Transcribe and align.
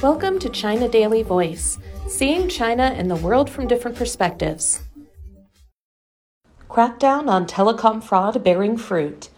Welcome 0.00 0.38
to 0.38 0.48
China 0.48 0.88
Daily 0.88 1.24
Voice, 1.24 1.76
seeing 2.06 2.48
China 2.48 2.84
and 2.84 3.10
the 3.10 3.16
world 3.16 3.50
from 3.50 3.66
different 3.66 3.96
perspectives. 3.96 4.82
Crackdown 6.70 7.26
on 7.26 7.48
telecom 7.48 8.00
fraud 8.00 8.44
bearing 8.44 8.76
fruit. 8.76 9.28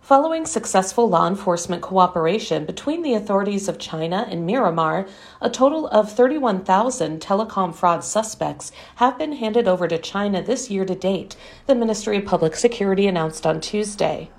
Following 0.00 0.46
successful 0.46 1.08
law 1.08 1.26
enforcement 1.26 1.82
cooperation 1.82 2.64
between 2.66 3.02
the 3.02 3.14
authorities 3.14 3.66
of 3.66 3.80
China 3.80 4.28
and 4.30 4.48
Myanmar, 4.48 5.08
a 5.40 5.50
total 5.50 5.88
of 5.88 6.12
31,000 6.12 7.20
telecom 7.20 7.74
fraud 7.74 8.04
suspects 8.04 8.70
have 8.96 9.18
been 9.18 9.32
handed 9.32 9.66
over 9.66 9.88
to 9.88 9.98
China 9.98 10.40
this 10.40 10.70
year 10.70 10.84
to 10.84 10.94
date, 10.94 11.34
the 11.66 11.74
Ministry 11.74 12.18
of 12.18 12.26
Public 12.26 12.54
Security 12.54 13.08
announced 13.08 13.44
on 13.44 13.60
Tuesday. 13.60 14.30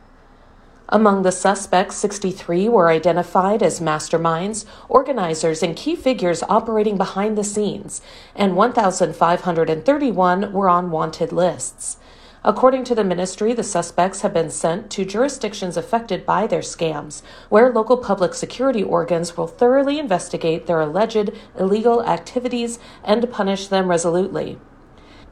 Among 0.90 1.24
the 1.24 1.34
suspects, 1.34 1.98
63 1.98 2.70
were 2.70 2.88
identified 2.88 3.62
as 3.62 3.82
masterminds, 3.82 4.64
organizers, 4.88 5.62
and 5.62 5.76
key 5.76 5.98
figures 5.98 6.44
operating 6.44 6.96
behind 6.96 7.38
the 7.38 7.44
scenes, 7.44 8.02
and 8.34 8.56
1,531 8.56 10.54
were 10.54 10.70
on 10.70 10.90
wanted 10.90 11.34
lists. 11.34 11.98
According 12.42 12.86
to 12.86 12.96
the 12.96 13.04
ministry, 13.04 13.52
the 13.52 13.64
suspects 13.64 14.22
have 14.22 14.34
been 14.34 14.50
sent 14.50 14.90
to 14.92 15.04
jurisdictions 15.04 15.76
affected 15.76 16.26
by 16.26 16.48
their 16.48 16.62
scams, 16.62 17.22
where 17.50 17.74
local 17.74 17.98
public 17.98 18.34
security 18.34 18.82
organs 18.82 19.36
will 19.36 19.48
thoroughly 19.48 20.00
investigate 20.00 20.68
their 20.68 20.80
alleged 20.80 21.32
illegal 21.60 22.02
activities 22.06 22.80
and 23.04 23.30
punish 23.30 23.68
them 23.68 23.90
resolutely. 23.90 24.58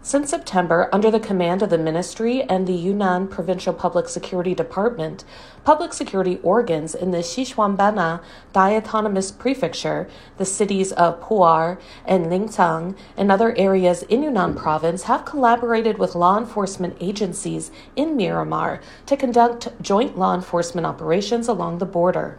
Since 0.05 0.29
September, 0.29 0.87
under 0.93 1.09
the 1.09 1.19
command 1.19 1.63
of 1.63 1.71
the 1.71 1.79
ministry 1.79 2.43
and 2.43 2.67
the 2.67 2.75
Yunnan 2.75 3.27
Provincial 3.27 3.73
Public 3.73 4.07
Security 4.07 4.53
Department, 4.53 5.23
public 5.63 5.93
security 5.93 6.39
organs 6.43 6.93
in 6.93 7.09
the 7.09 7.23
Xishuangbanna 7.23 8.21
Dai 8.53 8.75
Autonomous 8.75 9.31
Prefecture, 9.31 10.07
the 10.37 10.45
cities 10.45 10.91
of 10.91 11.19
Pu'er 11.21 11.79
and 12.05 12.27
Lincang, 12.27 12.95
and 13.17 13.31
other 13.31 13.57
areas 13.57 14.03
in 14.03 14.21
Yunnan 14.21 14.53
province 14.53 15.05
have 15.05 15.25
collaborated 15.25 15.97
with 15.97 16.13
law 16.13 16.37
enforcement 16.37 16.95
agencies 16.99 17.71
in 17.95 18.15
Myanmar 18.15 18.83
to 19.07 19.17
conduct 19.17 19.69
joint 19.81 20.19
law 20.19 20.35
enforcement 20.35 20.85
operations 20.85 21.47
along 21.47 21.79
the 21.79 21.85
border. 21.87 22.37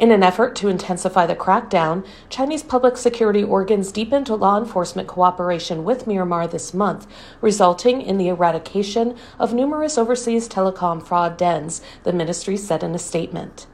In 0.00 0.12
an 0.12 0.22
effort 0.22 0.56
to 0.56 0.68
intensify 0.68 1.26
the 1.26 1.36
crackdown, 1.36 2.06
Chinese 2.30 2.62
public 2.62 2.96
security 2.96 3.44
organs 3.44 3.92
deepened 3.92 4.30
law 4.30 4.56
enforcement 4.56 5.06
cooperation 5.06 5.84
with 5.84 6.06
Myanmar 6.06 6.50
this 6.50 6.72
month, 6.72 7.06
resulting 7.42 8.00
in 8.00 8.16
the 8.16 8.28
eradication 8.28 9.14
of 9.38 9.52
numerous 9.52 9.98
overseas 9.98 10.48
telecom 10.48 11.02
fraud 11.02 11.36
dens, 11.36 11.82
the 12.04 12.14
ministry 12.14 12.56
said 12.56 12.82
in 12.82 12.94
a 12.94 12.98
statement. 12.98 13.66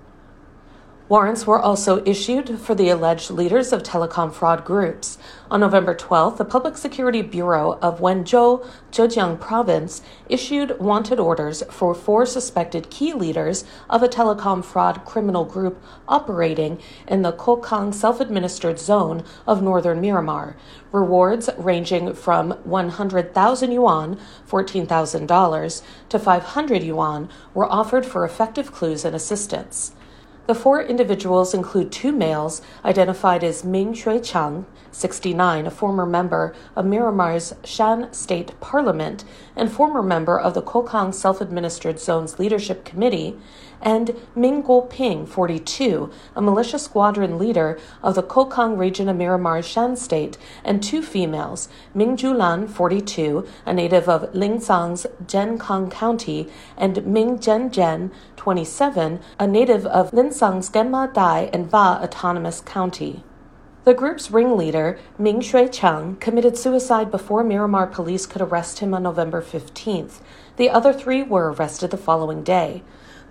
Warrants 1.08 1.46
were 1.46 1.60
also 1.60 2.04
issued 2.04 2.58
for 2.58 2.74
the 2.74 2.88
alleged 2.88 3.30
leaders 3.30 3.72
of 3.72 3.84
telecom 3.84 4.32
fraud 4.32 4.64
groups. 4.64 5.18
On 5.48 5.60
November 5.60 5.94
12th, 5.94 6.36
the 6.36 6.44
Public 6.44 6.76
Security 6.76 7.22
Bureau 7.22 7.78
of 7.80 8.00
Wenzhou, 8.00 8.66
Zhejiang 8.90 9.38
Province, 9.38 10.02
issued 10.28 10.80
wanted 10.80 11.20
orders 11.20 11.62
for 11.70 11.94
four 11.94 12.26
suspected 12.26 12.90
key 12.90 13.12
leaders 13.12 13.64
of 13.88 14.02
a 14.02 14.08
telecom 14.08 14.64
fraud 14.64 15.04
criminal 15.04 15.44
group 15.44 15.80
operating 16.08 16.80
in 17.06 17.22
the 17.22 17.32
Kokang 17.32 17.94
self 17.94 18.18
administered 18.18 18.80
zone 18.80 19.22
of 19.46 19.62
northern 19.62 20.02
Myanmar. 20.02 20.56
Rewards 20.90 21.48
ranging 21.56 22.14
from 22.14 22.50
100,000 22.64 23.70
yuan, 23.70 24.18
$14,000, 24.50 25.82
to 26.08 26.18
500 26.18 26.82
yuan 26.82 27.28
were 27.54 27.70
offered 27.72 28.04
for 28.04 28.24
effective 28.24 28.72
clues 28.72 29.04
and 29.04 29.14
assistance. 29.14 29.92
The 30.46 30.54
four 30.54 30.80
individuals 30.80 31.54
include 31.54 31.90
two 31.90 32.12
males 32.12 32.62
identified 32.84 33.42
as 33.42 33.64
Ming 33.64 33.94
Xuechang, 33.94 34.64
69, 34.92 35.66
a 35.66 35.70
former 35.72 36.06
member 36.06 36.54
of 36.76 36.84
Myanmar's 36.84 37.54
Shan 37.64 38.12
State 38.12 38.58
Parliament 38.60 39.24
and 39.56 39.72
former 39.72 40.04
member 40.04 40.38
of 40.38 40.54
the 40.54 40.62
Kokang 40.62 41.12
Self 41.12 41.40
Administered 41.40 41.98
Zone's 41.98 42.38
Leadership 42.38 42.84
Committee, 42.84 43.36
and 43.82 44.16
Ming 44.34 44.62
Guo 44.62 44.88
Ping, 44.88 45.26
42, 45.26 46.10
a 46.34 46.40
militia 46.40 46.78
squadron 46.78 47.38
leader 47.38 47.78
of 48.02 48.14
the 48.14 48.22
Kokang 48.22 48.78
region 48.78 49.08
of 49.08 49.16
Myanmar's 49.16 49.66
Shan 49.66 49.96
State, 49.96 50.38
and 50.64 50.82
two 50.82 51.02
females, 51.02 51.68
Ming 51.92 52.16
Julan, 52.16 52.68
42, 52.68 53.46
a 53.66 53.74
native 53.74 54.08
of 54.08 54.32
Lincang's 54.32 55.06
Jiankang 55.24 55.90
County, 55.90 56.48
and 56.76 57.06
Ming 57.06 57.38
Zhenjian, 57.38 58.10
27, 58.36 59.20
a 59.38 59.46
native 59.46 59.86
of 59.86 60.12
Lincang's 60.36 60.68
Gengma 60.68 61.14
Dai 61.14 61.48
and 61.54 61.70
Va 61.70 61.98
Autonomous 62.02 62.60
County. 62.60 63.24
The 63.84 63.94
group's 63.94 64.30
ringleader, 64.30 64.98
Ming 65.18 65.40
Xuechang, 65.40 66.20
committed 66.20 66.58
suicide 66.58 67.10
before 67.10 67.42
Myanmar 67.42 67.90
police 67.90 68.26
could 68.26 68.42
arrest 68.42 68.80
him 68.80 68.92
on 68.92 69.02
November 69.02 69.40
15th. 69.40 70.20
The 70.58 70.68
other 70.68 70.92
three 70.92 71.22
were 71.22 71.54
arrested 71.54 71.90
the 71.90 71.96
following 71.96 72.42
day. 72.42 72.82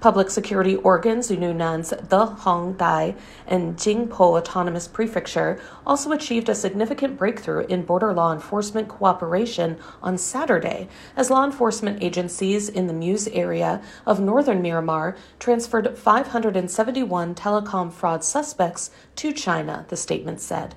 Public 0.05 0.29
security 0.29 0.75
organs 0.75 1.31
in 1.31 1.39
Yunnan's 1.39 1.89
Dehong 1.89 2.77
Dai 2.77 3.15
and 3.47 3.75
Jingpo 3.75 4.37
Autonomous 4.37 4.87
Prefecture 4.87 5.59
also 5.83 6.11
achieved 6.11 6.47
a 6.47 6.53
significant 6.53 7.17
breakthrough 7.17 7.65
in 7.65 7.81
border 7.81 8.13
law 8.13 8.31
enforcement 8.31 8.87
cooperation 8.87 9.79
on 10.03 10.19
Saturday 10.19 10.89
as 11.17 11.31
law 11.31 11.43
enforcement 11.43 12.03
agencies 12.03 12.69
in 12.69 12.85
the 12.85 12.93
Muse 12.93 13.27
area 13.29 13.81
of 14.05 14.19
northern 14.19 14.61
Myanmar 14.61 15.17
transferred 15.39 15.97
571 15.97 17.33
telecom 17.33 17.91
fraud 17.91 18.23
suspects 18.23 18.91
to 19.15 19.33
China, 19.33 19.87
the 19.89 19.97
statement 19.97 20.39
said. 20.39 20.75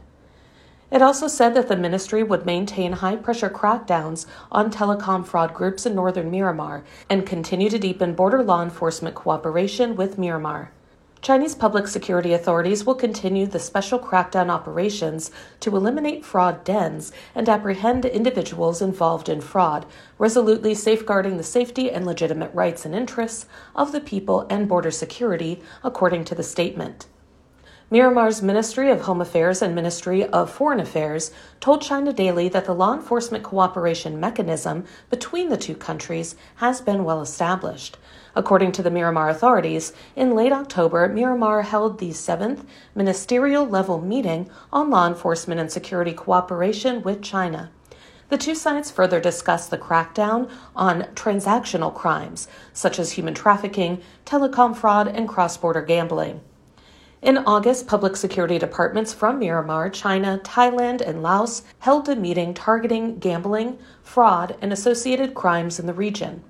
It 0.91 1.03
also 1.03 1.29
said 1.29 1.55
that 1.55 1.69
the 1.69 1.77
ministry 1.77 2.23
would 2.23 2.47
maintain 2.47 2.93
high 2.93 3.17
pressure 3.17 3.51
crackdowns 3.51 4.25
on 4.51 4.71
telecom 4.71 5.27
fraud 5.27 5.53
groups 5.53 5.85
in 5.85 5.95
northern 5.95 6.31
Myanmar 6.31 6.83
and 7.11 7.27
continue 7.27 7.69
to 7.69 7.79
deepen 7.79 8.15
border 8.15 8.43
law 8.43 8.63
enforcement 8.63 9.15
cooperation 9.15 9.97
with 9.97 10.17
Myanmar. 10.17 10.69
Chinese 11.21 11.55
public 11.55 11.89
security 11.89 12.33
authorities 12.33 12.87
will 12.87 12.95
continue 12.95 13.45
the 13.45 13.59
special 13.59 13.99
crackdown 13.99 14.49
operations 14.49 15.31
to 15.61 15.77
eliminate 15.77 16.25
fraud 16.25 16.65
dens 16.65 17.13
and 17.35 17.49
apprehend 17.49 18.05
individuals 18.05 18.81
involved 18.81 19.29
in 19.29 19.41
fraud, 19.41 19.85
resolutely 20.17 20.75
safeguarding 20.75 21.37
the 21.37 21.43
safety 21.43 21.91
and 21.91 22.07
legitimate 22.07 22.55
rights 22.55 22.87
and 22.87 22.95
interests 22.95 23.47
of 23.75 23.93
the 23.93 24.01
people 24.01 24.47
and 24.49 24.69
border 24.69 24.93
security, 24.93 25.61
according 25.83 26.25
to 26.25 26.35
the 26.35 26.43
statement. 26.43 27.07
Myanmar's 27.91 28.43
Ministry 28.43 28.91
of 28.91 29.01
Home 29.03 29.23
Affairs 29.23 29.63
and 29.63 29.75
Ministry 29.75 30.23
of 30.23 30.51
Foreign 30.51 30.79
Affairs 30.79 31.31
told 31.59 31.81
China 31.81 32.13
Daily 32.13 32.47
that 32.51 32.67
the 32.67 32.75
law 32.75 32.93
enforcement 32.93 33.43
cooperation 33.43 34.21
mechanism 34.21 34.85
between 35.09 35.49
the 35.49 35.57
two 35.57 35.75
countries 35.75 36.37
has 36.57 36.83
been 36.83 37.03
well 37.03 37.23
established. 37.23 37.97
According 38.37 38.73
to 38.73 38.83
the 38.83 38.91
Myanmar 38.91 39.31
authorities, 39.31 39.95
in 40.15 40.35
late 40.35 40.53
October, 40.53 41.09
Myanmar 41.09 41.65
held 41.65 41.99
the 41.99 42.13
seventh 42.13 42.63
ministerial 42.95 43.67
level 43.67 44.03
meeting 44.03 44.51
on 44.71 44.91
law 44.91 45.07
enforcement 45.07 45.59
and 45.59 45.73
security 45.73 46.13
cooperation 46.13 47.01
with 47.03 47.23
China. 47.23 47.71
The 48.29 48.37
two 48.37 48.55
sides 48.55 48.91
further 48.91 49.19
discussed 49.19 49.71
the 49.71 49.79
crackdown 49.79 50.51
on 50.77 51.05
transactional 51.15 51.95
crimes, 51.95 52.49
such 52.75 52.99
as 52.99 53.13
human 53.13 53.33
trafficking, 53.33 54.03
telecom 54.27 54.77
fraud, 54.77 55.09
and 55.09 55.27
cross 55.27 55.57
border 55.57 55.81
gambling. 55.81 56.43
In 57.21 57.39
August, 57.39 57.89
public 57.89 58.15
security 58.15 58.61
departments 58.61 59.13
from 59.13 59.41
Myanmar, 59.41 59.93
China, 59.93 60.41
Thailand, 60.45 61.01
and 61.01 61.21
Laos 61.21 61.63
held 61.81 62.09
a 62.09 62.15
meeting 62.15 62.55
targeting 62.55 63.19
gambling, 63.19 63.77
fraud, 64.05 64.57
and 64.63 64.73
associated 64.73 65.35
crimes 65.35 65.81
in 65.81 65.87
the 65.87 65.93
region. 65.93 66.45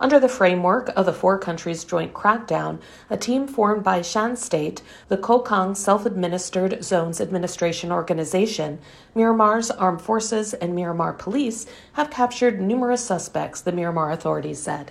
Under 0.00 0.18
the 0.18 0.28
framework 0.28 0.88
of 0.96 1.06
the 1.06 1.12
four 1.12 1.38
countries' 1.38 1.84
joint 1.84 2.12
crackdown, 2.12 2.80
a 3.08 3.16
team 3.16 3.46
formed 3.46 3.84
by 3.84 4.02
Shan 4.02 4.34
State, 4.34 4.82
the 5.06 5.16
Kokang 5.16 5.76
Self 5.76 6.04
Administered 6.04 6.82
Zones 6.82 7.20
Administration 7.20 7.92
Organization, 7.92 8.80
Myanmar's 9.14 9.70
armed 9.70 10.02
forces, 10.02 10.54
and 10.54 10.72
Myanmar 10.72 11.16
police 11.16 11.66
have 11.92 12.10
captured 12.10 12.60
numerous 12.60 13.04
suspects, 13.04 13.60
the 13.60 13.72
Myanmar 13.72 14.12
authorities 14.12 14.60
said. 14.60 14.90